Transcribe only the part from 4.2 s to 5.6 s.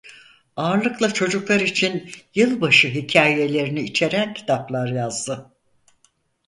kitaplar yazdı.